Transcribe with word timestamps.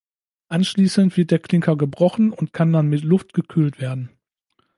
Anschließend 0.47 1.15
wird 1.15 1.29
der 1.29 1.37
Klinker 1.37 1.77
gebrochen 1.77 2.31
und 2.33 2.53
kann 2.53 2.73
dann 2.73 2.87
mit 2.87 3.03
Luft 3.03 3.33
gekühlt 3.35 3.79
werden. 3.79 4.09